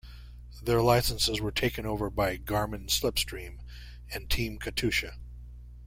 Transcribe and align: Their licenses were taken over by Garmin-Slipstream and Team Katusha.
Their 0.63 0.81
licenses 0.81 1.39
were 1.39 1.51
taken 1.51 1.85
over 1.85 2.09
by 2.09 2.35
Garmin-Slipstream 2.37 3.59
and 4.11 4.27
Team 4.31 4.57
Katusha. 4.57 5.19